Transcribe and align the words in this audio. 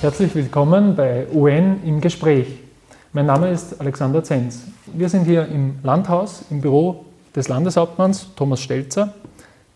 Herzlich 0.00 0.32
willkommen 0.36 0.94
bei 0.94 1.26
UN 1.32 1.82
im 1.84 2.00
Gespräch. 2.00 2.46
Mein 3.12 3.26
Name 3.26 3.50
ist 3.50 3.80
Alexander 3.80 4.22
Zenz. 4.22 4.62
Wir 4.86 5.08
sind 5.08 5.24
hier 5.24 5.48
im 5.48 5.80
Landhaus, 5.82 6.44
im 6.50 6.60
Büro 6.60 7.04
des 7.34 7.48
Landeshauptmanns 7.48 8.28
Thomas 8.36 8.60
Stelzer. 8.60 9.12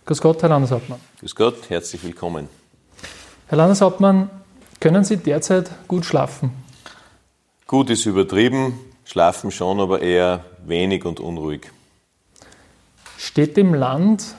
Grüß 0.06 0.20
Gott, 0.20 0.40
Herr 0.40 0.50
Landeshauptmann. 0.50 1.00
Grüß 1.18 1.34
Gott, 1.34 1.68
herzlich 1.70 2.04
willkommen. 2.04 2.48
Herr 3.48 3.58
Landeshauptmann, 3.58 4.30
können 4.79 5.02
Sie 5.02 5.16
derzeit 5.16 5.68
gut 5.88 6.04
schlafen? 6.04 6.52
Gut 7.66 7.91
ist 7.91 8.07
übertrieben, 8.07 8.79
schlafen 9.04 9.50
schon, 9.50 9.80
aber 9.80 10.02
eher 10.02 10.45
wenig 10.64 11.04
und 11.04 11.18
unruhig. 11.18 11.62
Steht 13.18 13.57
dem 13.57 13.75
Land 13.75 14.36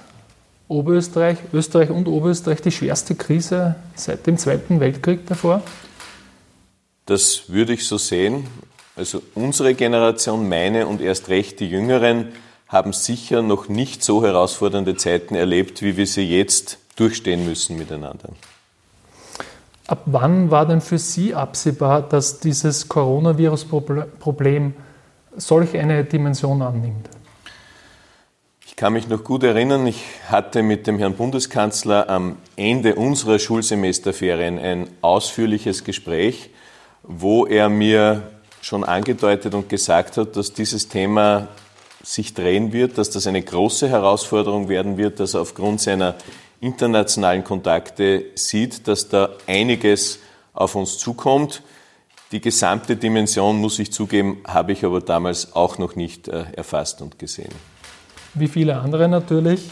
Oberösterreich, 0.73 1.37
Österreich 1.53 1.89
und 1.89 2.07
Oberösterreich 2.07 2.61
die 2.61 2.71
schwerste 2.71 3.15
Krise 3.15 3.75
seit 3.95 4.27
dem 4.27 4.37
Zweiten 4.37 4.79
Weltkrieg 4.79 5.25
davor? 5.27 5.61
Das 7.05 7.49
würde 7.49 7.73
ich 7.73 7.87
so 7.87 7.97
sehen. 7.97 8.47
Also 8.95 9.21
unsere 9.35 9.73
Generation, 9.73 10.47
meine 10.47 10.87
und 10.87 11.01
erst 11.01 11.29
recht 11.29 11.59
die 11.59 11.69
Jüngeren, 11.69 12.29
haben 12.67 12.93
sicher 12.93 13.41
noch 13.41 13.69
nicht 13.69 14.03
so 14.03 14.23
herausfordernde 14.23 14.95
Zeiten 14.95 15.35
erlebt, 15.35 15.81
wie 15.81 15.95
wir 15.95 16.07
sie 16.07 16.23
jetzt 16.23 16.79
durchstehen 16.95 17.45
müssen 17.45 17.77
miteinander. 17.77 18.29
Ab 19.87 20.01
wann 20.05 20.49
war 20.49 20.65
denn 20.65 20.81
für 20.81 20.97
Sie 20.97 21.35
absehbar, 21.35 22.01
dass 22.01 22.39
dieses 22.39 22.87
Coronavirus-Problem 22.87 24.73
solch 25.35 25.77
eine 25.77 26.03
Dimension 26.03 26.61
annimmt? 26.61 27.09
Ich 28.83 28.85
kann 28.85 28.91
mich 28.91 29.07
noch 29.07 29.23
gut 29.23 29.43
erinnern, 29.43 29.87
ich 29.87 30.03
hatte 30.27 30.61
mit 30.61 30.87
dem 30.87 30.99
Herrn 30.99 31.13
Bundeskanzler 31.13 32.09
am 32.09 32.35
Ende 32.57 32.95
unserer 32.95 33.39
Schulsemesterferien 33.39 34.59
ein 34.59 34.89
ausführliches 34.99 35.85
Gespräch, 35.85 36.49
wo 37.01 37.45
er 37.45 37.69
mir 37.69 38.23
schon 38.59 38.83
angedeutet 38.83 39.53
und 39.53 39.69
gesagt 39.69 40.17
hat, 40.17 40.35
dass 40.35 40.51
dieses 40.51 40.89
Thema 40.89 41.47
sich 42.03 42.33
drehen 42.33 42.73
wird, 42.73 42.97
dass 42.97 43.09
das 43.09 43.25
eine 43.25 43.41
große 43.41 43.87
Herausforderung 43.87 44.67
werden 44.67 44.97
wird, 44.97 45.21
dass 45.21 45.33
er 45.33 45.39
aufgrund 45.39 45.79
seiner 45.79 46.15
internationalen 46.59 47.45
Kontakte 47.45 48.25
sieht, 48.35 48.89
dass 48.89 49.07
da 49.07 49.29
einiges 49.47 50.19
auf 50.53 50.75
uns 50.75 50.97
zukommt. 50.97 51.63
Die 52.33 52.41
gesamte 52.41 52.97
Dimension, 52.97 53.55
muss 53.61 53.79
ich 53.79 53.93
zugeben, 53.93 54.41
habe 54.45 54.73
ich 54.73 54.83
aber 54.83 54.99
damals 54.99 55.55
auch 55.55 55.77
noch 55.77 55.95
nicht 55.95 56.27
äh, 56.27 56.43
erfasst 56.57 57.01
und 57.01 57.17
gesehen 57.17 57.72
wie 58.33 58.47
viele 58.47 58.79
andere 58.79 59.07
natürlich. 59.07 59.69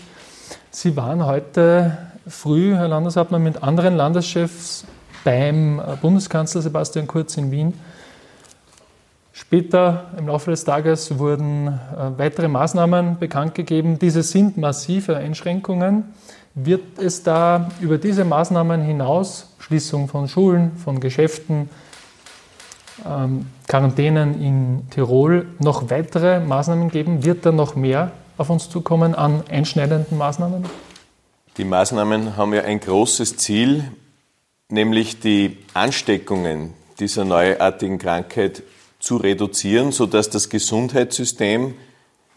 Sie 0.70 0.95
waren 0.95 1.26
heute 1.26 1.98
früh, 2.28 2.76
Herr 2.76 2.88
Landeshauptmann, 2.88 3.44
mit 3.44 3.64
anderen 3.64 3.95
Landeschefs 3.95 4.86
beim 5.23 5.81
Bundeskanzler 6.02 6.62
Sebastian 6.62 7.08
Kurz 7.08 7.38
in 7.38 7.52
Wien. 7.52 7.73
Später 9.34 10.06
im 10.18 10.28
Laufe 10.28 10.52
des 10.52 10.64
Tages 10.64 11.18
wurden 11.18 11.68
äh, 11.68 11.72
weitere 12.18 12.48
Maßnahmen 12.48 13.18
bekannt 13.18 13.56
gegeben. 13.56 13.98
Diese 13.98 14.23
sind 14.23 14.58
massive 14.58 15.18
Einschränkungen. 15.18 16.06
Wird 16.53 17.00
es 17.00 17.23
da 17.23 17.70
über 17.80 17.98
diese 17.98 18.23
Maßnahmen 18.23 18.81
hinaus, 18.81 19.53
Schließung 19.59 20.08
von 20.08 20.28
Schulen, 20.28 20.75
von 20.78 21.00
Geschäften, 21.00 21.70
ähm, 23.06 23.48
Quarantänen 23.68 24.42
in 24.42 24.90
Tirol, 24.90 25.48
noch 25.59 25.90
weitere 25.90 26.40
Maßnahmen 26.40 26.90
geben? 26.90 27.25
Wird 27.25 27.46
da 27.46 27.52
noch 27.52 27.75
mehr 27.75 28.12
auf 28.42 28.50
uns 28.50 28.70
zukommen 28.70 29.16
an 29.16 29.44
einschneidenden 29.50 30.17
Maßnahmen? 30.17 30.66
Die 31.58 31.64
Maßnahmen 31.64 32.36
haben 32.36 32.53
ja 32.53 32.64
ein 32.64 32.80
großes 32.80 33.38
Ziel, 33.38 33.92
nämlich 34.67 35.20
die 35.20 35.59
Ansteckungen 35.73 36.73
dieser 37.00 37.23
neuartigen 37.23 38.00
Krankheit 38.00 38.64
zu 39.00 39.17
reduzieren, 39.17 39.92
sodass 39.92 40.30
das 40.30 40.50
Gesundheitssystem, 40.50 41.75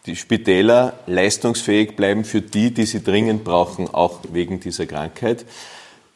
die 0.06 0.16
Spitäler 0.16 0.94
leistungsfähig 1.06 1.96
bleiben 1.96 2.24
für 2.24 2.42
die, 2.42 2.72
die 2.72 2.84
sie 2.84 3.02
dringend 3.02 3.42
brauchen, 3.42 3.88
auch 3.92 4.20
wegen 4.30 4.60
dieser 4.60 4.84
Krankheit. 4.84 5.46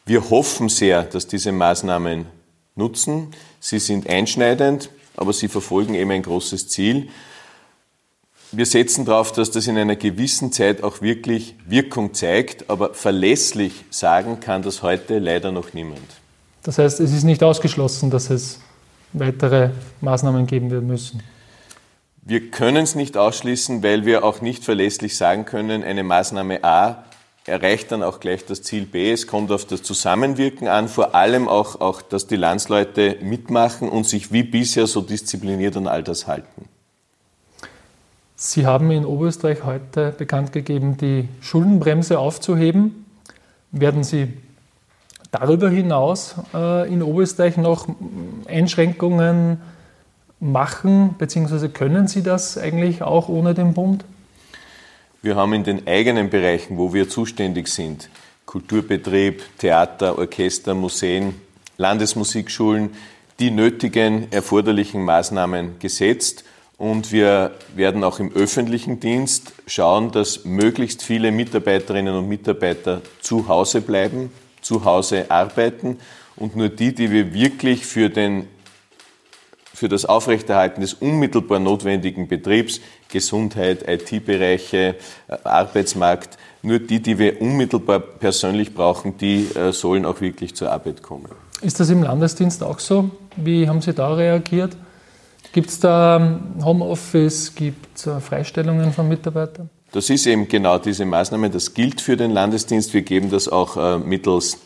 Wir 0.05 0.29
hoffen 0.29 0.69
sehr, 0.69 1.03
dass 1.03 1.27
diese 1.27 1.51
Maßnahmen 1.51 2.25
nutzen. 2.75 3.31
Sie 3.59 3.79
sind 3.79 4.07
einschneidend, 4.07 4.89
aber 5.17 5.33
sie 5.33 5.47
verfolgen 5.47 5.95
eben 5.95 6.11
ein 6.11 6.23
großes 6.23 6.67
Ziel. 6.67 7.09
Wir 8.51 8.65
setzen 8.65 9.05
darauf, 9.05 9.31
dass 9.31 9.51
das 9.51 9.67
in 9.67 9.77
einer 9.77 9.95
gewissen 9.95 10.51
Zeit 10.51 10.83
auch 10.83 11.01
wirklich 11.01 11.55
Wirkung 11.67 12.15
zeigt, 12.15 12.69
aber 12.69 12.95
verlässlich 12.95 13.85
sagen 13.91 14.39
kann 14.39 14.63
das 14.63 14.81
heute 14.81 15.19
leider 15.19 15.51
noch 15.51 15.73
niemand. 15.73 16.01
Das 16.63 16.79
heißt, 16.79 16.99
es 16.99 17.13
ist 17.13 17.23
nicht 17.23 17.43
ausgeschlossen, 17.43 18.09
dass 18.09 18.31
es 18.31 18.59
weitere 19.13 19.69
Maßnahmen 20.01 20.47
geben 20.47 20.71
wird 20.71 20.83
müssen. 20.83 21.21
Wir 22.23 22.49
können 22.49 22.83
es 22.83 22.95
nicht 22.95 23.17
ausschließen, 23.17 23.83
weil 23.83 24.05
wir 24.05 24.23
auch 24.23 24.41
nicht 24.41 24.63
verlässlich 24.63 25.15
sagen 25.15 25.45
können, 25.45 25.83
eine 25.83 26.03
Maßnahme 26.03 26.63
A 26.63 27.03
erreicht 27.45 27.91
dann 27.91 28.03
auch 28.03 28.19
gleich 28.19 28.45
das 28.45 28.61
Ziel 28.61 28.85
B. 28.85 29.11
Es 29.11 29.27
kommt 29.27 29.51
auf 29.51 29.65
das 29.65 29.83
Zusammenwirken 29.83 30.67
an, 30.67 30.87
vor 30.87 31.15
allem 31.15 31.47
auch, 31.47 31.81
auch 31.81 32.01
dass 32.01 32.27
die 32.27 32.35
Landsleute 32.35 33.17
mitmachen 33.21 33.89
und 33.89 34.05
sich 34.05 34.31
wie 34.31 34.43
bisher 34.43 34.87
so 34.87 35.01
diszipliniert 35.01 35.77
an 35.77 35.87
all 35.87 36.03
das 36.03 36.27
halten. 36.27 36.65
Sie 38.41 38.65
haben 38.65 38.89
in 38.89 39.03
Oberösterreich 39.03 39.65
heute 39.65 40.13
bekannt 40.17 40.53
gegeben, 40.53 40.95
die 40.95 41.27
Schuldenbremse 41.41 42.19
aufzuheben. 42.19 43.05
Werden 43.73 44.05
Sie 44.05 44.31
darüber 45.29 45.69
hinaus 45.69 46.35
äh, 46.53 46.87
in 46.87 47.03
Oberösterreich 47.03 47.57
noch 47.57 47.89
Einschränkungen 48.47 49.59
machen, 50.39 51.15
beziehungsweise 51.17 51.67
können 51.67 52.07
Sie 52.07 52.23
das 52.23 52.57
eigentlich 52.57 53.01
auch 53.01 53.27
ohne 53.27 53.53
den 53.53 53.73
Bund? 53.73 54.05
Wir 55.21 55.35
haben 55.35 55.51
in 55.51 55.65
den 55.65 55.85
eigenen 55.85 56.29
Bereichen, 56.29 56.77
wo 56.77 56.93
wir 56.93 57.09
zuständig 57.09 57.67
sind, 57.67 58.09
Kulturbetrieb, 58.45 59.43
Theater, 59.57 60.17
Orchester, 60.17 60.75
Museen, 60.75 61.33
Landesmusikschulen, 61.75 62.91
die 63.41 63.51
nötigen, 63.51 64.31
erforderlichen 64.31 65.03
Maßnahmen 65.03 65.77
gesetzt 65.79 66.45
und 66.79 67.11
wir 67.11 67.51
werden 67.75 68.05
auch 68.05 68.19
im 68.19 68.33
öffentlichen 68.33 69.01
Dienst 69.01 69.51
schauen, 69.67 70.11
dass 70.11 70.45
möglichst 70.45 71.03
viele 71.03 71.31
Mitarbeiterinnen 71.31 72.15
und 72.15 72.27
Mitarbeiter 72.27 73.01
zu 73.21 73.49
Hause 73.49 73.81
bleiben, 73.81 74.31
zu 74.61 74.85
Hause 74.85 75.29
arbeiten 75.29 75.97
und 76.37 76.55
nur 76.55 76.69
die, 76.69 76.95
die 76.95 77.11
wir 77.11 77.33
wirklich 77.33 77.85
für, 77.85 78.09
den, 78.09 78.47
für 79.73 79.89
das 79.89 80.05
Aufrechterhalten 80.05 80.79
des 80.79 80.93
unmittelbar 80.93 81.59
notwendigen 81.59 82.29
Betriebs, 82.29 82.79
Gesundheit, 83.09 83.85
IT-Bereiche, 83.85 84.95
äh, 85.27 85.37
Arbeitsmarkt, 85.43 86.37
nur 86.61 86.79
die, 86.79 87.01
die 87.01 87.19
wir 87.19 87.41
unmittelbar 87.41 87.99
persönlich 87.99 88.73
brauchen, 88.73 89.17
die 89.17 89.49
äh, 89.53 89.73
sollen 89.73 90.05
auch 90.05 90.21
wirklich 90.21 90.55
zur 90.55 90.71
Arbeit 90.71 91.03
kommen. 91.03 91.27
Ist 91.61 91.81
das 91.81 91.89
im 91.89 92.03
Landesdienst 92.03 92.63
auch 92.63 92.79
so? 92.79 93.11
Wie 93.35 93.67
haben 93.67 93.81
Sie 93.81 93.93
da 93.93 94.13
reagiert? 94.13 94.77
Gibt 95.51 95.69
es 95.69 95.79
da 95.79 96.17
ähm, 96.17 96.63
Homeoffice, 96.63 97.55
gibt 97.55 97.97
es 97.97 98.07
äh, 98.07 98.19
Freistellungen 98.19 98.93
von 98.93 99.07
Mitarbeitern? 99.07 99.69
Das 99.91 100.09
ist 100.09 100.27
eben 100.27 100.47
genau 100.47 100.77
diese 100.77 101.05
Maßnahme. 101.05 101.49
Das 101.49 101.73
gilt 101.73 102.01
für 102.01 102.15
den 102.15 102.31
Landesdienst. 102.31 102.93
Wir 102.93 103.01
geben 103.01 103.31
das 103.31 103.47
auch 103.47 103.75
äh, 103.75 103.97
mittels 103.97 104.59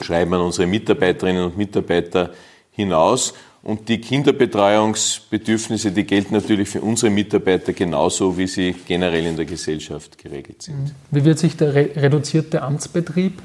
Schreiben 0.00 0.34
an 0.34 0.40
unsere 0.40 0.66
Mitarbeiterinnen 0.66 1.44
und 1.44 1.58
Mitarbeiter 1.58 2.30
hinaus. 2.70 3.34
Und 3.62 3.88
die 3.88 4.00
Kinderbetreuungsbedürfnisse, 4.00 5.90
die 5.90 6.04
gelten 6.04 6.34
natürlich 6.34 6.68
für 6.68 6.80
unsere 6.80 7.10
Mitarbeiter 7.10 7.72
genauso, 7.72 8.38
wie 8.38 8.46
sie 8.46 8.74
generell 8.86 9.26
in 9.26 9.36
der 9.36 9.44
Gesellschaft 9.44 10.18
geregelt 10.18 10.62
sind. 10.62 10.84
Mhm. 10.84 10.90
Wie 11.10 11.24
wird 11.24 11.38
sich 11.38 11.56
der 11.56 11.74
reduzierte 11.74 12.62
Amtsbetrieb 12.62 13.42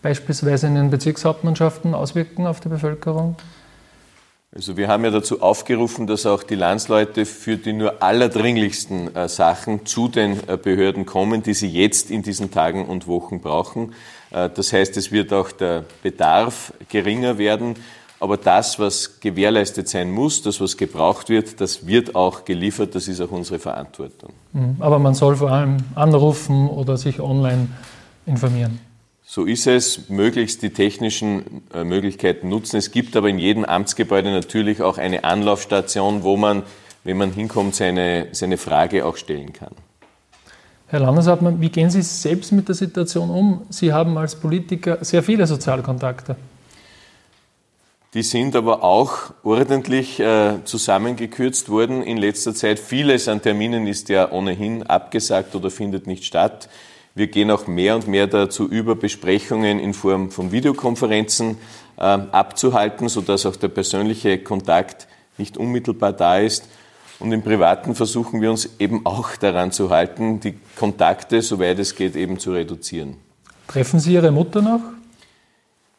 beispielsweise 0.00 0.68
in 0.68 0.76
den 0.76 0.90
Bezirkshauptmannschaften 0.90 1.92
auswirken 1.92 2.46
auf 2.46 2.60
die 2.60 2.68
Bevölkerung? 2.68 3.36
Also 4.54 4.76
wir 4.76 4.86
haben 4.86 5.04
ja 5.04 5.10
dazu 5.10 5.42
aufgerufen, 5.42 6.06
dass 6.06 6.26
auch 6.26 6.44
die 6.44 6.54
Landsleute 6.54 7.26
für 7.26 7.56
die 7.56 7.72
nur 7.72 8.00
allerdringlichsten 8.04 9.14
äh, 9.14 9.28
Sachen 9.28 9.84
zu 9.84 10.06
den 10.06 10.48
äh, 10.48 10.56
Behörden 10.56 11.06
kommen, 11.06 11.42
die 11.42 11.54
sie 11.54 11.66
jetzt 11.66 12.08
in 12.08 12.22
diesen 12.22 12.52
Tagen 12.52 12.86
und 12.86 13.08
Wochen 13.08 13.40
brauchen. 13.40 13.94
Äh, 14.30 14.50
das 14.54 14.72
heißt, 14.72 14.96
es 14.96 15.10
wird 15.10 15.32
auch 15.32 15.50
der 15.50 15.84
Bedarf 16.04 16.72
geringer 16.88 17.36
werden. 17.36 17.74
Aber 18.20 18.36
das, 18.36 18.78
was 18.78 19.18
gewährleistet 19.18 19.88
sein 19.88 20.12
muss, 20.12 20.40
das, 20.42 20.60
was 20.60 20.76
gebraucht 20.76 21.30
wird, 21.30 21.60
das 21.60 21.88
wird 21.88 22.14
auch 22.14 22.44
geliefert. 22.44 22.94
Das 22.94 23.08
ist 23.08 23.20
auch 23.20 23.32
unsere 23.32 23.58
Verantwortung. 23.58 24.30
Mhm. 24.52 24.76
Aber 24.78 25.00
man 25.00 25.14
soll 25.14 25.34
vor 25.34 25.50
allem 25.50 25.78
anrufen 25.96 26.68
oder 26.68 26.96
sich 26.96 27.20
online 27.20 27.68
informieren. 28.24 28.78
So 29.26 29.46
ist 29.46 29.66
es, 29.66 30.10
möglichst 30.10 30.62
die 30.62 30.70
technischen 30.70 31.62
äh, 31.72 31.82
Möglichkeiten 31.82 32.50
nutzen. 32.50 32.76
Es 32.76 32.90
gibt 32.90 33.16
aber 33.16 33.28
in 33.30 33.38
jedem 33.38 33.64
Amtsgebäude 33.64 34.30
natürlich 34.30 34.82
auch 34.82 34.98
eine 34.98 35.24
Anlaufstation, 35.24 36.22
wo 36.22 36.36
man, 36.36 36.62
wenn 37.04 37.16
man 37.16 37.32
hinkommt, 37.32 37.74
seine, 37.74 38.28
seine 38.32 38.58
Frage 38.58 39.06
auch 39.06 39.16
stellen 39.16 39.52
kann. 39.52 39.72
Herr 40.88 41.00
Landeshauptmann, 41.00 41.60
wie 41.60 41.70
gehen 41.70 41.90
Sie 41.90 42.02
selbst 42.02 42.52
mit 42.52 42.68
der 42.68 42.74
Situation 42.74 43.30
um? 43.30 43.62
Sie 43.70 43.92
haben 43.92 44.16
als 44.18 44.36
Politiker 44.36 45.02
sehr 45.02 45.22
viele 45.22 45.46
Sozialkontakte. 45.46 46.36
Die 48.12 48.22
sind 48.22 48.54
aber 48.54 48.84
auch 48.84 49.32
ordentlich 49.42 50.20
äh, 50.20 50.58
zusammengekürzt 50.64 51.68
worden 51.68 52.02
in 52.02 52.18
letzter 52.18 52.54
Zeit. 52.54 52.78
Vieles 52.78 53.26
an 53.26 53.42
Terminen 53.42 53.88
ist 53.88 54.08
ja 54.10 54.30
ohnehin 54.30 54.84
abgesagt 54.84 55.54
oder 55.56 55.70
findet 55.70 56.06
nicht 56.06 56.24
statt. 56.24 56.68
Wir 57.16 57.28
gehen 57.28 57.52
auch 57.52 57.68
mehr 57.68 57.94
und 57.94 58.08
mehr 58.08 58.26
dazu 58.26 58.66
über, 58.68 58.96
Besprechungen 58.96 59.78
in 59.78 59.94
Form 59.94 60.32
von 60.32 60.50
Videokonferenzen 60.50 61.58
äh, 61.96 62.00
abzuhalten, 62.02 63.08
sodass 63.08 63.46
auch 63.46 63.54
der 63.54 63.68
persönliche 63.68 64.38
Kontakt 64.38 65.06
nicht 65.38 65.56
unmittelbar 65.56 66.12
da 66.12 66.38
ist. 66.38 66.68
Und 67.20 67.30
im 67.30 67.42
Privaten 67.42 67.94
versuchen 67.94 68.40
wir 68.40 68.50
uns 68.50 68.68
eben 68.80 69.06
auch 69.06 69.36
daran 69.36 69.70
zu 69.70 69.90
halten, 69.90 70.40
die 70.40 70.58
Kontakte, 70.76 71.40
soweit 71.40 71.78
es 71.78 71.94
geht, 71.94 72.16
eben 72.16 72.40
zu 72.40 72.52
reduzieren. 72.52 73.16
Treffen 73.68 74.00
Sie 74.00 74.14
Ihre 74.14 74.32
Mutter 74.32 74.60
noch? 74.60 74.80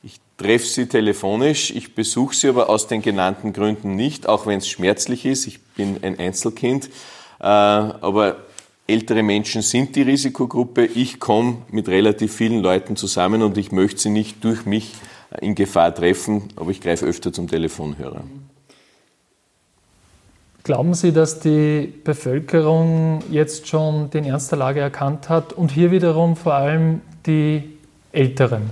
Ich 0.03 0.19
treffe 0.37 0.67
sie 0.67 0.87
telefonisch, 0.87 1.71
ich 1.71 1.95
besuche 1.95 2.35
sie 2.35 2.49
aber 2.49 2.69
aus 2.69 2.87
den 2.87 3.01
genannten 3.01 3.53
Gründen 3.53 3.95
nicht, 3.95 4.27
auch 4.27 4.45
wenn 4.45 4.57
es 4.57 4.67
schmerzlich 4.67 5.25
ist. 5.25 5.47
Ich 5.47 5.61
bin 5.61 6.03
ein 6.03 6.19
Einzelkind. 6.19 6.89
Äh, 7.39 7.45
aber 7.45 8.35
ältere 8.87 9.23
Menschen 9.23 9.61
sind 9.61 9.95
die 9.95 10.03
Risikogruppe. 10.03 10.85
Ich 10.85 11.19
komme 11.19 11.57
mit 11.71 11.87
relativ 11.87 12.35
vielen 12.35 12.61
Leuten 12.61 12.95
zusammen 12.95 13.41
und 13.41 13.57
ich 13.57 13.71
möchte 13.71 13.99
sie 13.99 14.09
nicht 14.09 14.43
durch 14.43 14.65
mich 14.65 14.93
in 15.41 15.55
Gefahr 15.55 15.93
treffen, 15.93 16.49
aber 16.55 16.71
ich 16.71 16.81
greife 16.81 17.05
öfter 17.05 17.33
zum 17.33 17.47
Telefonhörer. 17.47 18.23
Glauben 20.63 20.95
Sie, 20.95 21.11
dass 21.11 21.39
die 21.39 21.93
Bevölkerung 22.03 23.21
jetzt 23.29 23.67
schon 23.67 24.09
den 24.09 24.25
Ernst 24.25 24.51
der 24.51 24.57
Lage 24.57 24.79
erkannt 24.79 25.29
hat 25.29 25.53
und 25.53 25.71
hier 25.71 25.91
wiederum 25.91 26.35
vor 26.35 26.55
allem 26.55 27.01
die 27.25 27.77
Älteren? 28.11 28.71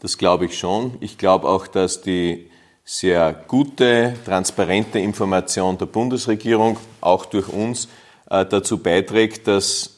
Das 0.00 0.18
glaube 0.18 0.46
ich 0.46 0.58
schon. 0.58 0.96
Ich 1.00 1.18
glaube 1.18 1.48
auch, 1.48 1.68
dass 1.68 2.02
die 2.02 2.50
sehr 2.84 3.32
gute, 3.46 4.14
transparente 4.24 4.98
Information 4.98 5.78
der 5.78 5.86
Bundesregierung, 5.86 6.78
auch 7.00 7.26
durch 7.26 7.48
uns, 7.48 7.86
äh, 7.86 7.88
dazu 8.26 8.78
beiträgt, 8.78 9.46
dass 9.46 9.96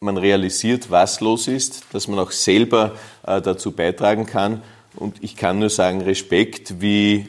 man 0.00 0.16
realisiert, 0.16 0.90
was 0.90 1.20
los 1.20 1.48
ist, 1.48 1.84
dass 1.92 2.08
man 2.08 2.18
auch 2.18 2.32
selber 2.32 2.96
äh, 3.26 3.40
dazu 3.40 3.72
beitragen 3.72 4.26
kann. 4.26 4.62
Und 4.96 5.22
ich 5.22 5.36
kann 5.36 5.58
nur 5.58 5.70
sagen, 5.70 6.02
Respekt, 6.02 6.80
wie 6.80 7.28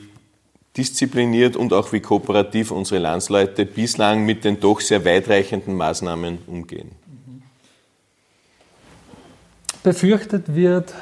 diszipliniert 0.76 1.56
und 1.56 1.72
auch 1.72 1.94
wie 1.94 2.00
kooperativ 2.00 2.72
unsere 2.72 3.00
Landsleute 3.00 3.66
bislang 3.66 4.26
mit 4.26 4.44
den 4.44 4.60
doch 4.60 4.82
sehr 4.82 5.06
weitreichenden 5.06 5.76
Maßnahmen 5.76 6.40
umgehen. 6.48 6.92
Befürchtet 9.84 10.56
wird 10.56 10.94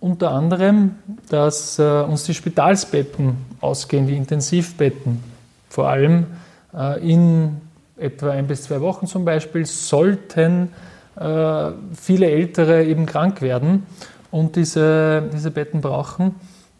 unter 0.00 0.32
anderem, 0.32 0.96
dass 1.28 1.78
äh, 1.78 1.82
uns 1.82 2.24
die 2.24 2.34
Spitalsbetten 2.34 3.36
ausgehen, 3.60 4.06
die 4.06 4.16
Intensivbetten. 4.16 5.22
Vor 5.68 5.88
allem 5.88 6.26
äh, 6.74 7.10
in 7.10 7.60
etwa 7.98 8.30
ein 8.30 8.46
bis 8.46 8.64
zwei 8.64 8.80
Wochen 8.80 9.06
zum 9.06 9.24
Beispiel 9.24 9.66
sollten 9.66 10.72
äh, 11.18 11.70
viele 12.00 12.30
Ältere 12.30 12.84
eben 12.84 13.06
krank 13.06 13.42
werden 13.42 13.86
und 14.30 14.56
diese, 14.56 15.28
diese 15.32 15.50
Betten 15.50 15.80
brauchen. 15.80 16.34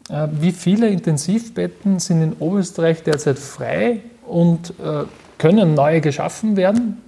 Äh, 0.09 0.27
wie 0.39 0.51
viele 0.51 0.89
Intensivbetten 0.89 1.99
sind 1.99 2.21
in 2.21 2.33
Oberösterreich 2.33 3.03
derzeit 3.03 3.39
frei 3.39 4.01
und 4.25 4.71
äh, 4.79 5.03
können 5.37 5.73
neue 5.73 6.01
geschaffen 6.01 6.55
werden? 6.57 7.01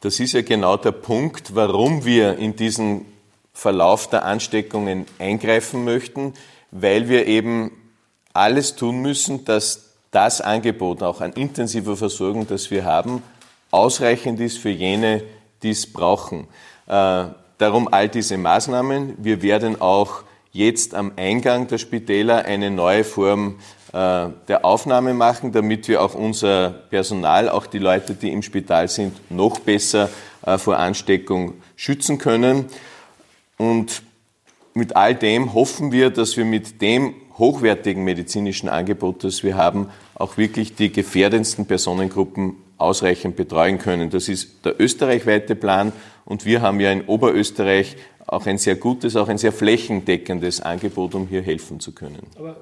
Das 0.00 0.18
ist 0.18 0.32
ja 0.32 0.42
genau 0.42 0.76
der 0.76 0.92
Punkt, 0.92 1.54
warum 1.54 2.04
wir 2.04 2.38
in 2.38 2.56
diesen 2.56 3.04
Verlauf 3.52 4.08
der 4.08 4.24
Ansteckungen 4.24 5.04
eingreifen 5.18 5.84
möchten, 5.84 6.32
weil 6.70 7.08
wir 7.08 7.26
eben 7.26 7.72
alles 8.32 8.76
tun 8.76 9.02
müssen, 9.02 9.44
dass 9.44 9.89
das 10.10 10.40
Angebot 10.40 11.02
auch 11.02 11.20
an 11.20 11.32
intensiver 11.32 11.96
Versorgung, 11.96 12.46
das 12.46 12.70
wir 12.70 12.84
haben, 12.84 13.22
ausreichend 13.70 14.40
ist 14.40 14.58
für 14.58 14.70
jene, 14.70 15.22
die 15.62 15.70
es 15.70 15.92
brauchen. 15.92 16.48
Äh, 16.86 17.26
darum 17.58 17.88
all 17.92 18.08
diese 18.08 18.36
Maßnahmen. 18.38 19.14
Wir 19.18 19.42
werden 19.42 19.80
auch 19.80 20.22
jetzt 20.52 20.94
am 20.94 21.12
Eingang 21.16 21.68
der 21.68 21.78
Spitäler 21.78 22.44
eine 22.44 22.70
neue 22.70 23.04
Form 23.04 23.60
äh, 23.92 24.28
der 24.48 24.64
Aufnahme 24.64 25.14
machen, 25.14 25.52
damit 25.52 25.86
wir 25.86 26.02
auch 26.02 26.14
unser 26.14 26.70
Personal, 26.70 27.48
auch 27.48 27.66
die 27.66 27.78
Leute, 27.78 28.14
die 28.14 28.32
im 28.32 28.42
Spital 28.42 28.88
sind, 28.88 29.30
noch 29.30 29.60
besser 29.60 30.08
äh, 30.44 30.58
vor 30.58 30.78
Ansteckung 30.78 31.54
schützen 31.76 32.18
können. 32.18 32.66
Und 33.58 34.02
mit 34.74 34.96
all 34.96 35.14
dem 35.14 35.54
hoffen 35.54 35.92
wir, 35.92 36.10
dass 36.10 36.36
wir 36.36 36.44
mit 36.44 36.80
dem 36.80 37.14
hochwertigen 37.40 38.04
medizinischen 38.04 38.68
Angebot, 38.68 39.24
das 39.24 39.42
wir 39.42 39.56
haben, 39.56 39.88
auch 40.14 40.36
wirklich 40.36 40.76
die 40.76 40.92
gefährdendsten 40.92 41.66
Personengruppen 41.66 42.54
ausreichend 42.78 43.34
betreuen 43.34 43.78
können. 43.78 44.10
Das 44.10 44.28
ist 44.28 44.64
der 44.64 44.80
österreichweite 44.80 45.56
Plan 45.56 45.92
und 46.24 46.44
wir 46.44 46.62
haben 46.62 46.78
ja 46.78 46.92
in 46.92 47.02
Oberösterreich 47.02 47.96
auch 48.26 48.46
ein 48.46 48.58
sehr 48.58 48.76
gutes, 48.76 49.16
auch 49.16 49.28
ein 49.28 49.38
sehr 49.38 49.52
flächendeckendes 49.52 50.60
Angebot, 50.60 51.16
um 51.16 51.26
hier 51.26 51.42
helfen 51.42 51.80
zu 51.80 51.92
können. 51.92 52.20
Aber 52.38 52.56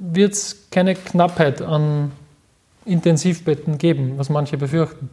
wird 0.00 0.34
es 0.34 0.68
keine 0.70 0.94
Knappheit 0.94 1.60
an 1.60 2.12
Intensivbetten 2.84 3.78
geben, 3.78 4.14
was 4.16 4.28
manche 4.28 4.56
befürchten? 4.56 5.10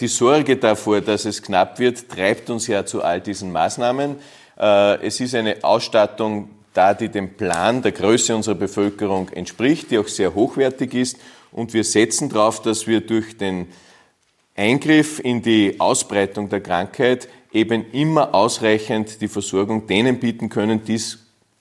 Die 0.00 0.08
Sorge 0.08 0.56
davor, 0.56 1.00
dass 1.00 1.24
es 1.24 1.42
knapp 1.42 1.78
wird, 1.78 2.08
treibt 2.08 2.50
uns 2.50 2.66
ja 2.66 2.84
zu 2.84 3.02
all 3.02 3.20
diesen 3.20 3.50
Maßnahmen. 3.52 4.16
Äh, 4.58 5.06
es 5.06 5.20
ist 5.20 5.34
eine 5.34 5.56
Ausstattung 5.62 6.50
da, 6.76 6.94
die 6.94 7.08
dem 7.08 7.34
Plan 7.34 7.82
der 7.82 7.92
Größe 7.92 8.34
unserer 8.34 8.54
Bevölkerung 8.54 9.28
entspricht, 9.30 9.90
die 9.90 9.98
auch 9.98 10.08
sehr 10.08 10.34
hochwertig 10.34 10.94
ist. 10.94 11.18
Und 11.52 11.72
wir 11.74 11.84
setzen 11.84 12.28
darauf, 12.28 12.60
dass 12.60 12.86
wir 12.86 13.00
durch 13.00 13.36
den 13.36 13.68
Eingriff 14.54 15.20
in 15.20 15.42
die 15.42 15.80
Ausbreitung 15.80 16.48
der 16.48 16.60
Krankheit 16.60 17.28
eben 17.52 17.90
immer 17.92 18.34
ausreichend 18.34 19.20
die 19.20 19.28
Versorgung 19.28 19.86
denen 19.86 20.18
bieten 20.18 20.48
können, 20.48 20.84
die 20.84 20.94
es 20.94 21.18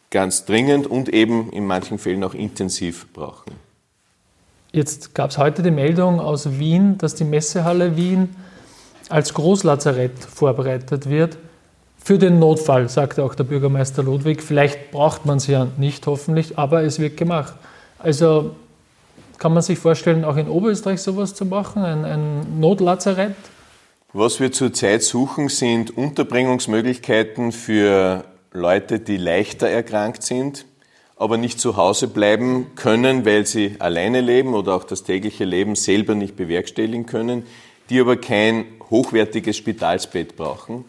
ganz 0.10 0.46
dringend 0.46 0.88
und 0.88 1.10
eben 1.10 1.52
in 1.52 1.66
manchen 1.66 1.98
Fällen 1.98 2.24
auch 2.24 2.34
intensiv 2.34 3.08
brauchen. 3.14 3.54
Jetzt 4.72 5.16
gab 5.16 5.30
es 5.30 5.38
heute 5.38 5.64
die 5.64 5.72
Meldung 5.72 6.20
aus 6.20 6.60
Wien, 6.60 6.98
dass 6.98 7.16
die 7.16 7.24
Messehalle 7.24 7.96
Wien 7.96 8.36
als 9.10 9.34
Großlazarett 9.34 10.20
vorbereitet 10.20 11.10
wird. 11.10 11.38
Für 12.06 12.19
den 12.19 12.38
Notfall, 12.38 12.88
sagte 12.88 13.24
auch 13.24 13.34
der 13.34 13.46
Bürgermeister 13.46 14.04
Ludwig. 14.04 14.44
Vielleicht 14.44 14.92
braucht 14.92 15.25
man 15.25 15.40
sie 15.40 15.54
ja 15.54 15.66
nicht, 15.78 16.06
hoffentlich, 16.06 16.56
aber 16.56 16.84
es 16.84 17.00
wird 17.00 17.18
gemacht. 17.18 17.56
Also 17.98 18.51
kann 19.39 19.56
man 19.56 19.63
sich 19.63 19.80
vorstellen, 19.80 20.24
auch 20.24 20.38
in 20.38 20.48
Oberösterreich 20.48 21.01
sowas 21.01 21.34
zu 21.34 21.46
machen, 21.46 21.82
ein, 21.82 22.06
ein 22.06 22.60
Notlazarett? 22.60 23.34
Was 24.13 24.39
wir 24.39 24.51
zurzeit 24.51 25.01
suchen, 25.01 25.50
sind 25.50 25.98
Unterbringungsmöglichkeiten 25.98 27.51
für 27.51 28.24
Leute, 28.53 29.00
die 29.00 29.18
leichter 29.18 29.68
erkrankt 29.68 30.22
sind, 30.22 30.68
aber 31.18 31.38
nicht 31.38 31.60
zu 31.60 31.75
Hause 31.75 32.08
bleiben 32.08 32.68
können, 32.75 33.25
weil 33.25 33.48
sie 33.48 33.77
alleine 33.80 34.22
leben 34.22 34.53
oder 34.53 34.75
auch 34.75 34.84
das 34.84 35.01
tägliche 35.01 35.44
Leben 35.44 35.74
selber 35.74 36.13
nicht 36.13 36.36
bewerkstelligen 36.36 37.08
können, 37.08 37.48
die 37.89 38.00
aber 38.00 38.15
kein 38.15 38.65
hochwertiges 38.91 39.58
Spitalsbett 39.58 40.36
brauchen. 40.36 40.86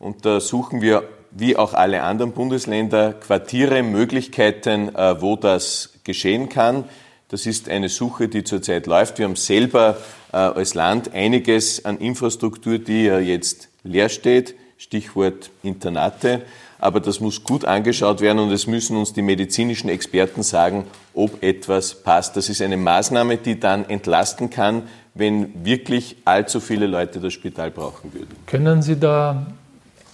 Und 0.00 0.24
da 0.24 0.40
suchen 0.40 0.80
wir, 0.80 1.04
wie 1.30 1.56
auch 1.56 1.74
alle 1.74 2.02
anderen 2.02 2.32
Bundesländer, 2.32 3.12
Quartiere, 3.12 3.82
Möglichkeiten, 3.84 4.94
äh, 4.96 5.20
wo 5.20 5.36
das 5.36 5.90
geschehen 6.02 6.48
kann. 6.48 6.84
Das 7.28 7.46
ist 7.46 7.68
eine 7.68 7.88
Suche, 7.88 8.26
die 8.26 8.42
zurzeit 8.42 8.86
läuft. 8.86 9.18
Wir 9.18 9.26
haben 9.26 9.36
selber 9.36 9.98
äh, 10.32 10.36
als 10.38 10.74
Land 10.74 11.14
einiges 11.14 11.84
an 11.84 11.98
Infrastruktur, 11.98 12.78
die 12.78 13.04
jetzt 13.04 13.68
leer 13.84 14.08
steht. 14.08 14.56
Stichwort 14.78 15.50
Internate. 15.62 16.40
Aber 16.78 17.00
das 17.00 17.20
muss 17.20 17.44
gut 17.44 17.66
angeschaut 17.66 18.22
werden 18.22 18.38
und 18.38 18.50
es 18.50 18.66
müssen 18.66 18.96
uns 18.96 19.12
die 19.12 19.20
medizinischen 19.20 19.90
Experten 19.90 20.42
sagen, 20.42 20.86
ob 21.12 21.42
etwas 21.42 21.94
passt. 22.02 22.38
Das 22.38 22.48
ist 22.48 22.62
eine 22.62 22.78
Maßnahme, 22.78 23.36
die 23.36 23.60
dann 23.60 23.84
entlasten 23.84 24.48
kann, 24.48 24.84
wenn 25.12 25.66
wirklich 25.66 26.16
allzu 26.24 26.58
viele 26.60 26.86
Leute 26.86 27.20
das 27.20 27.34
Spital 27.34 27.70
brauchen 27.70 28.14
würden. 28.14 28.34
Können 28.46 28.80
Sie 28.80 28.98
da 28.98 29.46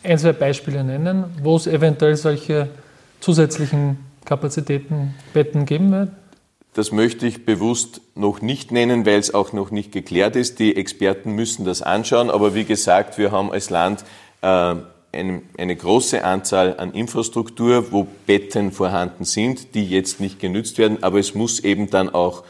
ein, 0.06 0.18
zwei 0.18 0.32
Beispiele 0.32 0.84
nennen, 0.84 1.24
wo 1.42 1.56
es 1.56 1.66
eventuell 1.66 2.16
solche 2.16 2.68
zusätzlichen 3.20 3.98
Kapazitäten, 4.24 5.14
Betten 5.32 5.66
geben 5.66 5.90
wird? 5.92 6.10
Das 6.74 6.92
möchte 6.92 7.26
ich 7.26 7.46
bewusst 7.46 8.02
noch 8.14 8.42
nicht 8.42 8.70
nennen, 8.70 9.06
weil 9.06 9.18
es 9.18 9.32
auch 9.32 9.54
noch 9.54 9.70
nicht 9.70 9.92
geklärt 9.92 10.36
ist. 10.36 10.58
Die 10.58 10.76
Experten 10.76 11.32
müssen 11.32 11.64
das 11.64 11.80
anschauen. 11.80 12.28
Aber 12.30 12.54
wie 12.54 12.64
gesagt, 12.64 13.16
wir 13.16 13.32
haben 13.32 13.50
als 13.50 13.70
Land 13.70 14.04
äh, 14.42 14.74
eine, 15.12 15.76
große 15.76 16.22
Anzahl 16.22 16.78
an 16.78 16.92
Infrastruktur, 16.92 17.92
wo 17.92 18.06
Betten 18.26 18.72
vorhanden 18.72 19.24
sind, 19.24 19.74
die 19.74 19.88
jetzt 19.88 20.20
nicht 20.20 20.38
genützt 20.38 20.76
werden. 20.76 21.02
Aber 21.02 21.18
es 21.18 21.34
muss 21.34 21.60
eben 21.60 21.88
dann 21.88 22.10
auch 22.10 22.44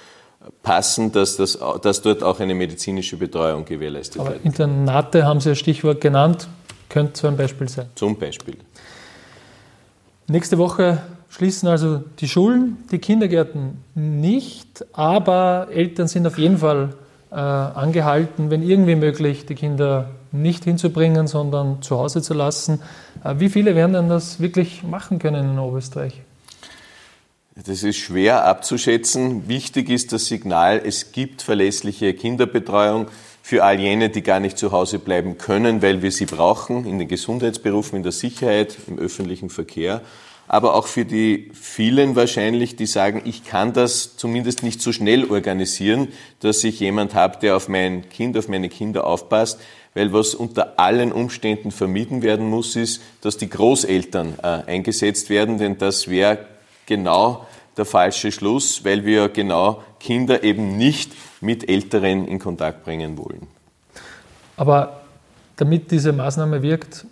passen, 0.64 1.12
dass, 1.12 1.36
das, 1.36 1.58
dass 1.82 2.02
dort 2.02 2.22
auch 2.22 2.40
eine 2.40 2.54
medizinische 2.54 3.16
Betreuung 3.16 3.64
gewährleistet 3.64 4.20
Aber 4.20 4.30
wird. 4.30 4.44
Internate 4.44 5.24
haben 5.24 5.40
Sie 5.40 5.50
ein 5.50 5.56
Stichwort 5.56 6.00
genannt. 6.00 6.48
Könnte 6.96 7.20
so 7.20 7.28
ein 7.28 7.36
Beispiel 7.36 7.68
sein. 7.68 7.88
Zum 7.94 8.16
Beispiel. 8.16 8.56
Nächste 10.28 10.56
Woche 10.56 11.02
schließen 11.28 11.68
also 11.68 12.02
die 12.20 12.26
Schulen, 12.26 12.78
die 12.90 12.98
Kindergärten 12.98 13.84
nicht, 13.94 14.82
aber 14.94 15.68
Eltern 15.70 16.08
sind 16.08 16.26
auf 16.26 16.38
jeden 16.38 16.56
Fall 16.56 16.94
äh, 17.30 17.34
angehalten, 17.34 18.48
wenn 18.48 18.62
irgendwie 18.62 18.94
möglich, 18.94 19.44
die 19.44 19.56
Kinder 19.56 20.08
nicht 20.32 20.64
hinzubringen, 20.64 21.26
sondern 21.26 21.82
zu 21.82 21.98
Hause 21.98 22.22
zu 22.22 22.32
lassen. 22.32 22.80
Äh, 23.22 23.34
wie 23.40 23.50
viele 23.50 23.74
werden 23.74 23.92
denn 23.92 24.08
das 24.08 24.40
wirklich 24.40 24.82
machen 24.82 25.18
können 25.18 25.50
in 25.50 25.58
Oberösterreich? 25.58 26.22
Das 27.62 27.82
ist 27.82 27.96
schwer 27.96 28.46
abzuschätzen. 28.46 29.48
Wichtig 29.48 29.90
ist 29.90 30.14
das 30.14 30.24
Signal, 30.24 30.80
es 30.82 31.12
gibt 31.12 31.42
verlässliche 31.42 32.14
Kinderbetreuung 32.14 33.08
für 33.46 33.62
all 33.62 33.78
jene, 33.78 34.10
die 34.10 34.22
gar 34.22 34.40
nicht 34.40 34.58
zu 34.58 34.72
Hause 34.72 34.98
bleiben 34.98 35.38
können, 35.38 35.80
weil 35.80 36.02
wir 36.02 36.10
sie 36.10 36.26
brauchen, 36.26 36.84
in 36.84 36.98
den 36.98 37.06
Gesundheitsberufen, 37.06 37.98
in 37.98 38.02
der 38.02 38.10
Sicherheit, 38.10 38.76
im 38.88 38.98
öffentlichen 38.98 39.50
Verkehr. 39.50 40.00
Aber 40.48 40.74
auch 40.74 40.88
für 40.88 41.04
die 41.04 41.52
vielen 41.54 42.16
wahrscheinlich, 42.16 42.74
die 42.74 42.86
sagen, 42.86 43.22
ich 43.24 43.44
kann 43.44 43.72
das 43.72 44.16
zumindest 44.16 44.64
nicht 44.64 44.82
so 44.82 44.90
schnell 44.90 45.30
organisieren, 45.30 46.08
dass 46.40 46.64
ich 46.64 46.80
jemand 46.80 47.14
habe, 47.14 47.38
der 47.38 47.54
auf 47.54 47.68
mein 47.68 48.08
Kind, 48.08 48.36
auf 48.36 48.48
meine 48.48 48.68
Kinder 48.68 49.06
aufpasst. 49.06 49.60
Weil 49.94 50.12
was 50.12 50.34
unter 50.34 50.80
allen 50.80 51.12
Umständen 51.12 51.70
vermieden 51.70 52.22
werden 52.22 52.50
muss, 52.50 52.74
ist, 52.74 53.00
dass 53.20 53.36
die 53.36 53.48
Großeltern 53.48 54.40
äh, 54.42 54.46
eingesetzt 54.46 55.30
werden, 55.30 55.58
denn 55.58 55.78
das 55.78 56.08
wäre 56.08 56.46
genau 56.86 57.46
der 57.76 57.84
falsche 57.84 58.32
Schluss, 58.32 58.84
weil 58.84 59.04
wir 59.04 59.28
genau 59.28 59.82
Kinder 60.00 60.42
eben 60.42 60.76
nicht 60.76 61.12
mit 61.40 61.68
Älteren 61.68 62.26
in 62.26 62.38
Kontakt 62.38 62.84
bringen 62.84 63.18
wollen. 63.18 63.46
Aber 64.56 65.00
damit 65.56 65.90
diese 65.90 66.12
Maßnahme 66.12 66.62
wirkt, 66.62 67.06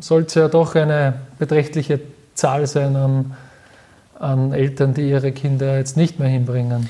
sollte 0.00 0.26
es 0.26 0.34
ja 0.34 0.48
doch 0.48 0.74
eine 0.74 1.20
beträchtliche 1.38 2.00
Zahl 2.34 2.66
sein 2.66 2.96
an, 2.96 3.36
an 4.18 4.52
Eltern, 4.52 4.94
die 4.94 5.08
ihre 5.08 5.32
Kinder 5.32 5.78
jetzt 5.78 5.96
nicht 5.96 6.18
mehr 6.18 6.28
hinbringen. 6.28 6.88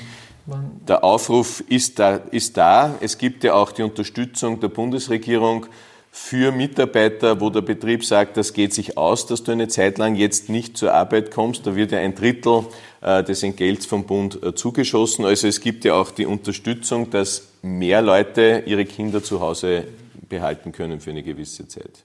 Der 0.87 1.03
Aufruf 1.03 1.63
ist 1.67 1.99
da, 1.99 2.19
ist 2.31 2.57
da. 2.57 2.95
Es 3.01 3.17
gibt 3.17 3.43
ja 3.43 3.53
auch 3.53 3.71
die 3.71 3.83
Unterstützung 3.83 4.59
der 4.59 4.69
Bundesregierung 4.69 5.67
für 6.11 6.51
Mitarbeiter, 6.51 7.39
wo 7.39 7.49
der 7.51 7.61
Betrieb 7.61 8.03
sagt, 8.03 8.35
das 8.35 8.53
geht 8.53 8.73
sich 8.73 8.97
aus, 8.97 9.27
dass 9.27 9.43
du 9.43 9.51
eine 9.51 9.67
Zeit 9.67 9.99
lang 9.99 10.15
jetzt 10.15 10.49
nicht 10.49 10.75
zur 10.75 10.93
Arbeit 10.93 11.31
kommst. 11.31 11.67
Da 11.67 11.75
wird 11.75 11.91
ja 11.91 11.99
ein 11.99 12.15
Drittel 12.15 12.65
des 13.01 13.43
Entgelts 13.43 13.85
vom 13.85 14.05
Bund 14.05 14.41
äh, 14.43 14.53
zugeschossen. 14.53 15.25
Also 15.25 15.47
es 15.47 15.61
gibt 15.61 15.85
ja 15.85 15.93
auch 15.93 16.11
die 16.11 16.25
Unterstützung, 16.25 17.09
dass 17.09 17.47
mehr 17.61 18.01
Leute 18.01 18.63
ihre 18.65 18.85
Kinder 18.85 19.23
zu 19.23 19.39
Hause 19.39 19.85
behalten 20.27 20.71
können 20.71 20.99
für 20.99 21.11
eine 21.11 21.23
gewisse 21.23 21.67
Zeit. 21.67 22.03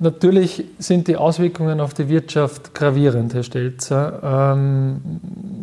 Natürlich 0.00 0.64
sind 0.78 1.06
die 1.06 1.16
Auswirkungen 1.16 1.80
auf 1.80 1.94
die 1.94 2.08
Wirtschaft 2.08 2.74
gravierend, 2.74 3.32
Herr 3.32 3.44
Stelzer. 3.44 4.54
Ähm, 4.56 5.00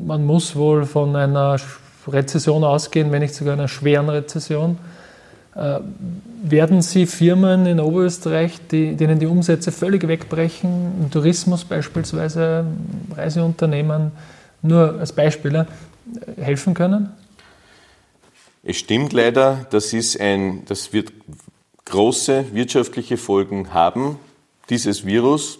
man 0.06 0.26
muss 0.26 0.56
wohl 0.56 0.86
von 0.86 1.16
einer 1.16 1.58
Rezession 2.08 2.64
ausgehen, 2.64 3.12
wenn 3.12 3.22
nicht 3.22 3.36
sogar 3.36 3.54
einer 3.54 3.68
schweren 3.68 4.10
Rezession. 4.10 4.78
Äh, 5.53 5.79
werden 6.43 6.81
Sie 6.81 7.05
Firmen 7.05 7.65
in 7.65 7.79
Oberösterreich, 7.81 8.53
die, 8.72 8.96
denen 8.96 9.20
die 9.20 9.25
Umsätze 9.25 9.72
völlig 9.72 10.08
wegbrechen, 10.08 10.93
im 11.01 11.12
Tourismus 11.12 11.65
beispielsweise, 11.65 12.65
Reiseunternehmen, 13.13 14.12
nur 14.62 15.00
als 15.00 15.12
Beispiele, 15.12 15.67
äh, 16.38 16.41
helfen 16.41 16.74
können? 16.74 17.12
Es 18.63 18.77
stimmt 18.77 19.12
leider, 19.12 19.65
das, 19.72 19.91
ist 19.91 20.22
ein, 20.22 20.63
das 20.67 20.93
wird 20.93 21.12
große 21.86 22.46
wirtschaftliche 22.53 23.17
Folgen 23.17 23.74
haben, 23.74 24.17
dieses 24.70 25.05
Virus. 25.05 25.60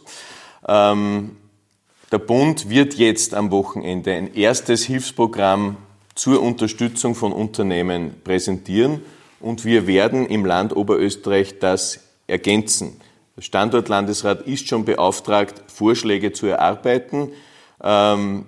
Ähm, 0.67 1.31
der 2.13 2.19
Bund 2.19 2.69
wird 2.69 2.93
jetzt 2.93 3.33
am 3.33 3.51
Wochenende 3.51 4.13
ein 4.13 4.33
erstes 4.36 4.86
Hilfsprogramm 4.86 5.75
zur 6.15 6.41
Unterstützung 6.41 7.13
von 7.15 7.33
Unternehmen 7.33 8.13
präsentieren 8.24 9.01
und 9.41 9.65
wir 9.65 9.88
werden 9.88 10.25
im 10.25 10.45
Land 10.45 10.75
Oberösterreich 10.75 11.60
das 11.60 12.00
ergänzen. 12.27 13.00
Der 13.36 13.41
Standortlandesrat 13.41 14.48
ist 14.48 14.67
schon 14.67 14.86
beauftragt, 14.86 15.62
Vorschläge 15.67 16.31
zu 16.31 16.48
erarbeiten. 16.48 17.29
Ähm, 17.83 18.45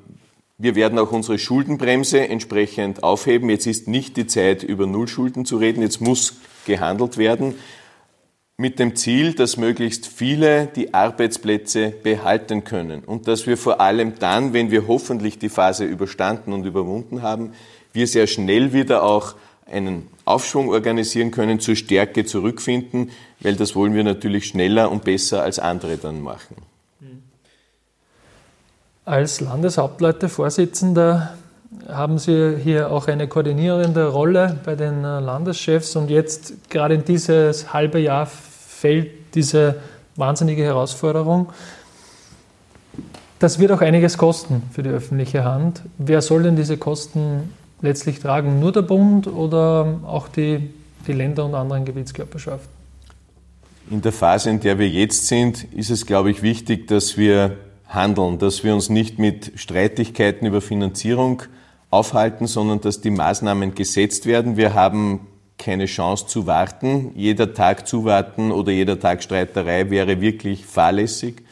wir 0.58 0.76
werden 0.76 1.00
auch 1.00 1.12
unsere 1.12 1.40
Schuldenbremse 1.40 2.28
entsprechend 2.28 3.04
aufheben. 3.04 3.50
Jetzt 3.50 3.66
ist 3.66 3.88
nicht 3.88 4.18
die 4.18 4.28
Zeit, 4.28 4.64
über 4.64 4.86
Nullschulden 4.86 5.46
zu 5.46 5.58
reden. 5.58 5.82
Jetzt 5.82 6.00
muss 6.00 6.36
gehandelt 6.66 7.18
werden 7.18 7.56
mit 8.56 8.78
dem 8.78 8.96
Ziel, 8.96 9.34
dass 9.34 9.58
möglichst 9.58 10.06
viele 10.06 10.68
die 10.68 10.94
Arbeitsplätze 10.94 11.90
behalten 11.90 12.64
können 12.64 13.04
und 13.04 13.28
dass 13.28 13.48
wir 13.48 13.58
vor 13.58 13.82
allem 13.82 14.20
dann, 14.20 14.54
wenn 14.54 14.70
wir 14.70 14.88
hoffentlich 14.88 15.40
die 15.40 15.50
Phase 15.50 15.86
überstanden 15.86 16.54
und 16.54 16.66
überwunden 16.66 17.24
haben, 17.24 17.54
wir 17.94 18.08
sehr 18.08 18.28
schnell 18.28 18.72
wieder 18.72 19.04
auch 19.04 19.36
einen 19.66 20.08
Aufschwung 20.26 20.70
organisieren 20.70 21.32
können, 21.32 21.60
zur 21.60 21.76
Stärke 21.76 22.26
zurückfinden, 22.26 23.12
weil 23.42 23.56
das 23.56 23.76
wollen 23.76 23.94
wir 23.94 24.04
natürlich 24.04 24.48
schneller 24.48 24.90
und 24.92 25.04
besser 25.04 25.44
als 25.44 25.60
andere 25.60 25.98
dann 25.98 26.22
machen. 26.22 26.56
Als 29.06 29.42
Landeshauptleute-Vorsitzender 29.42 31.38
haben 31.90 32.18
Sie 32.18 32.58
hier 32.58 32.90
auch 32.92 33.08
eine 33.08 33.28
koordinierende 33.28 34.08
Rolle 34.08 34.60
bei 34.64 34.76
den 34.76 35.04
äh, 35.04 35.20
Landeschefs 35.20 35.96
und 35.98 36.10
jetzt 36.10 36.70
gerade 36.70 36.96
in 36.96 37.04
dieses 37.04 37.74
halbe 37.74 38.00
Jahr 38.00 38.26
fällt 38.28 39.36
diese 39.36 39.76
wahnsinnige 40.16 40.64
Herausforderung. 40.64 41.52
Das 43.40 43.60
wird 43.60 43.74
auch 43.74 43.82
einiges 43.82 44.18
kosten 44.18 44.64
für 44.72 44.84
die 44.84 44.90
öffentliche 44.90 45.44
Hand. 45.44 45.82
Wer 45.98 46.22
soll 46.22 46.44
denn 46.44 46.56
diese 46.56 46.78
Kosten 46.78 47.54
letztlich 47.82 48.20
tragen? 48.20 48.60
Nur 48.60 48.72
der 48.72 48.82
Bund 48.82 49.28
oder 49.28 50.00
auch 50.06 50.28
die, 50.28 50.70
die 51.08 51.14
Länder 51.14 51.46
und 51.46 51.56
anderen 51.56 51.86
Gebietskörperschaften? 51.86 52.70
In 53.90 54.02
der 54.02 54.14
Phase, 54.14 54.50
in 54.50 54.60
der 54.60 54.80
wir 54.80 54.88
jetzt 54.88 55.28
sind, 55.28 55.66
ist 55.74 55.90
es, 55.90 56.06
glaube 56.06 56.32
ich, 56.32 56.42
wichtig, 56.42 56.88
dass 56.88 57.18
wir 57.18 57.58
handeln, 57.88 58.40
dass 58.40 58.64
wir 58.64 58.74
uns 58.74 58.90
nicht 58.90 59.20
mit 59.20 59.52
Streitigkeiten 59.56 60.48
über 60.48 60.62
Finanzierung 60.62 61.44
aufhalten, 61.90 62.48
sondern 62.48 62.82
dass 62.82 63.02
die 63.02 63.12
Maßnahmen 63.12 63.76
gesetzt 63.76 64.26
werden. 64.26 64.58
Wir 64.58 64.74
haben 64.74 65.28
keine 65.58 65.86
Chance 65.86 66.28
zu 66.28 66.48
warten. 66.48 67.12
Jeder 67.16 67.54
Tag 67.54 67.88
zu 67.88 68.04
warten 68.06 68.52
oder 68.52 68.72
jeder 68.72 69.00
Tag 69.00 69.22
Streiterei 69.22 69.90
wäre 69.90 70.20
wirklich 70.20 70.66
fahrlässig. 70.66 71.44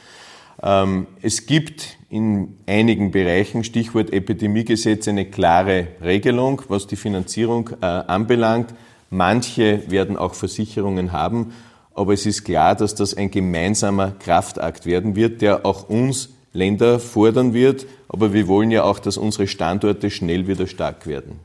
Ähm, 0.63 1.07
es 1.21 1.45
gibt 1.45 1.97
in 2.09 2.57
einigen 2.67 3.11
Bereichen, 3.11 3.63
Stichwort 3.63 4.11
Epidemiegesetz, 4.11 5.07
eine 5.07 5.25
klare 5.25 5.87
Regelung, 6.01 6.61
was 6.67 6.87
die 6.87 6.95
Finanzierung 6.95 7.69
äh, 7.81 7.85
anbelangt. 7.85 8.73
Manche 9.09 9.89
werden 9.89 10.17
auch 10.17 10.33
Versicherungen 10.33 11.11
haben, 11.11 11.53
aber 11.93 12.13
es 12.13 12.25
ist 12.25 12.43
klar, 12.43 12.75
dass 12.75 12.95
das 12.95 13.13
ein 13.13 13.31
gemeinsamer 13.31 14.11
Kraftakt 14.11 14.85
werden 14.85 15.15
wird, 15.15 15.41
der 15.41 15.65
auch 15.65 15.89
uns 15.89 16.29
Länder 16.53 16.99
fordern 16.99 17.53
wird. 17.53 17.85
Aber 18.07 18.33
wir 18.33 18.47
wollen 18.47 18.71
ja 18.71 18.83
auch, 18.83 18.99
dass 18.99 19.17
unsere 19.17 19.47
Standorte 19.47 20.09
schnell 20.09 20.47
wieder 20.47 20.67
stark 20.67 21.07
werden. 21.07 21.39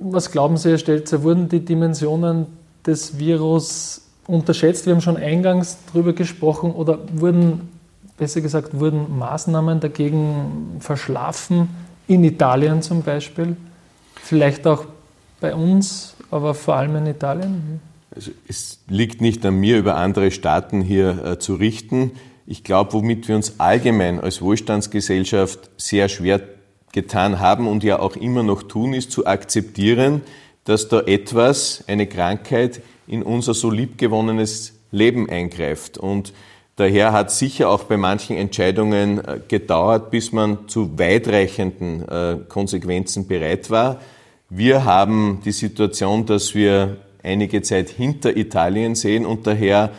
Was 0.00 0.30
glauben 0.30 0.56
Sie, 0.56 0.70
Herr 0.70 0.78
Stelzer, 0.78 1.22
wurden 1.22 1.48
die 1.48 1.64
Dimensionen 1.64 2.46
des 2.86 3.18
Virus 3.18 4.03
unterschätzt? 4.26 4.86
Wir 4.86 4.94
haben 4.94 5.00
schon 5.00 5.16
eingangs 5.16 5.78
darüber 5.92 6.12
gesprochen 6.12 6.72
oder 6.72 6.98
wurden, 7.12 7.68
besser 8.16 8.40
gesagt, 8.40 8.78
wurden 8.78 9.18
Maßnahmen 9.18 9.80
dagegen 9.80 10.76
verschlafen, 10.80 11.68
in 12.06 12.24
Italien 12.24 12.82
zum 12.82 13.02
Beispiel, 13.02 13.56
vielleicht 14.16 14.66
auch 14.66 14.84
bei 15.40 15.54
uns, 15.54 16.14
aber 16.30 16.54
vor 16.54 16.76
allem 16.76 16.96
in 16.96 17.06
Italien? 17.06 17.80
Also 18.14 18.30
es 18.48 18.80
liegt 18.88 19.20
nicht 19.20 19.44
an 19.44 19.56
mir, 19.56 19.78
über 19.78 19.96
andere 19.96 20.30
Staaten 20.30 20.80
hier 20.80 21.24
äh, 21.24 21.38
zu 21.38 21.54
richten. 21.54 22.12
Ich 22.46 22.62
glaube, 22.62 22.92
womit 22.92 23.28
wir 23.28 23.36
uns 23.36 23.58
allgemein 23.58 24.20
als 24.20 24.42
Wohlstandsgesellschaft 24.42 25.70
sehr 25.76 26.08
schwer 26.08 26.40
getan 26.92 27.40
haben 27.40 27.66
und 27.66 27.82
ja 27.82 27.98
auch 27.98 28.16
immer 28.16 28.42
noch 28.42 28.62
tun, 28.62 28.94
ist 28.94 29.10
zu 29.10 29.26
akzeptieren, 29.26 30.20
dass 30.64 30.88
da 30.88 31.00
etwas, 31.00 31.84
eine 31.88 32.06
Krankheit, 32.06 32.80
in 33.06 33.22
unser 33.22 33.54
so 33.54 33.70
liebgewonnenes 33.70 34.74
Leben 34.90 35.28
eingreift. 35.28 35.98
Und 35.98 36.32
daher 36.76 37.12
hat 37.12 37.30
sicher 37.30 37.68
auch 37.68 37.84
bei 37.84 37.96
manchen 37.96 38.36
Entscheidungen 38.36 39.18
äh, 39.18 39.40
gedauert, 39.46 40.10
bis 40.10 40.32
man 40.32 40.68
zu 40.68 40.98
weitreichenden 40.98 42.08
äh, 42.08 42.38
Konsequenzen 42.48 43.26
bereit 43.26 43.70
war. 43.70 44.00
Wir 44.50 44.84
haben 44.84 45.40
die 45.44 45.52
Situation, 45.52 46.26
dass 46.26 46.54
wir 46.54 46.96
einige 47.22 47.62
Zeit 47.62 47.88
hinter 47.88 48.36
Italien 48.36 48.94
sehen 48.94 49.26
und 49.26 49.46
daher 49.46 49.90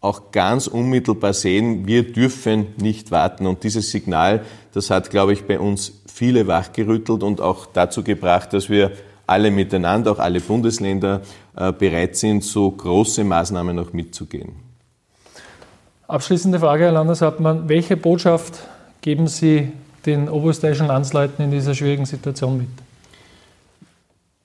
auch 0.00 0.32
ganz 0.32 0.66
unmittelbar 0.66 1.32
sehen, 1.32 1.86
wir 1.86 2.12
dürfen 2.12 2.66
nicht 2.76 3.10
warten. 3.10 3.46
Und 3.46 3.64
dieses 3.64 3.90
Signal, 3.90 4.44
das 4.72 4.90
hat, 4.90 5.10
glaube 5.10 5.32
ich, 5.32 5.44
bei 5.44 5.58
uns 5.58 6.02
viele 6.12 6.46
wachgerüttelt 6.46 7.22
und 7.22 7.40
auch 7.40 7.66
dazu 7.66 8.04
gebracht, 8.04 8.52
dass 8.52 8.68
wir 8.68 8.92
alle 9.26 9.50
miteinander, 9.50 10.12
auch 10.12 10.18
alle 10.18 10.40
Bundesländer, 10.40 11.22
äh, 11.56 11.72
bereit 11.72 12.16
sind, 12.16 12.44
so 12.44 12.70
große 12.70 13.24
Maßnahmen 13.24 13.78
auch 13.78 13.92
mitzugehen. 13.92 14.52
Abschließende 16.06 16.60
Frage, 16.60 16.84
Herr 16.84 16.92
Landeshauptmann. 16.92 17.68
Welche 17.68 17.96
Botschaft 17.96 18.60
geben 19.00 19.26
Sie 19.26 19.72
den 20.04 20.28
oberösterreichischen 20.28 20.86
Landsleuten 20.86 21.44
in 21.44 21.50
dieser 21.50 21.74
schwierigen 21.74 22.04
Situation 22.04 22.58
mit? 22.58 22.68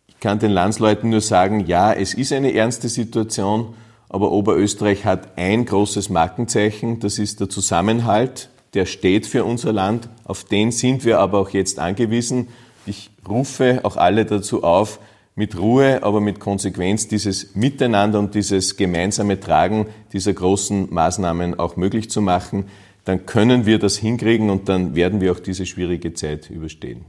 Ich 0.08 0.20
kann 0.20 0.40
den 0.40 0.52
Landsleuten 0.52 1.10
nur 1.10 1.22
sagen, 1.22 1.66
ja, 1.66 1.94
es 1.94 2.14
ist 2.14 2.32
eine 2.32 2.54
ernste 2.54 2.90
Situation, 2.90 3.74
aber 4.10 4.32
Oberösterreich 4.32 5.06
hat 5.06 5.38
ein 5.38 5.66
großes 5.66 6.10
Markenzeichen, 6.10 7.00
das 7.00 7.20
ist 7.20 7.40
der 7.40 7.50
Zusammenhalt, 7.50 8.50
der 8.74 8.86
steht 8.86 9.28
für 9.28 9.46
unser 9.46 9.72
Land, 9.72 10.10
auf 10.26 10.44
den 10.44 10.72
sind 10.72 11.06
wir 11.06 11.20
aber 11.20 11.40
auch 11.40 11.50
jetzt 11.50 11.80
angewiesen. 11.80 12.48
Ich 12.90 13.12
rufe 13.30 13.82
auch 13.84 13.98
alle 13.98 14.26
dazu 14.26 14.64
auf, 14.64 15.00
mit 15.36 15.56
Ruhe, 15.60 16.02
aber 16.02 16.22
mit 16.22 16.40
Konsequenz 16.40 17.08
dieses 17.08 17.56
Miteinander 17.56 18.18
und 18.18 18.34
dieses 18.34 18.78
gemeinsame 18.78 19.40
Tragen 19.40 19.86
dieser 20.12 20.34
großen 20.34 20.92
Maßnahmen 20.92 21.60
auch 21.60 21.76
möglich 21.76 22.10
zu 22.10 22.20
machen, 22.24 22.66
dann 23.06 23.28
können 23.28 23.68
wir 23.68 23.78
das 23.78 23.98
hinkriegen 23.98 24.50
und 24.50 24.70
dann 24.70 24.96
werden 24.96 25.22
wir 25.22 25.34
auch 25.34 25.40
diese 25.40 25.68
schwierige 25.68 26.16
Zeit 26.16 26.50
überstehen. 26.50 27.06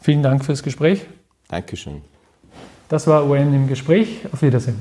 Vielen 0.00 0.22
Dank 0.22 0.44
fürs 0.44 0.62
Gespräch. 0.62 1.02
Dankeschön. 1.48 2.02
Das 2.88 3.08
war 3.08 3.28
ON 3.28 3.52
im 3.52 3.66
Gespräch. 3.66 4.20
Auf 4.32 4.42
Wiedersehen. 4.42 4.78